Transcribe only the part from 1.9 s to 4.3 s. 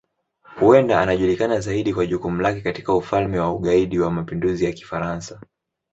kwa jukumu lake katika Ufalme wa Ugaidi wa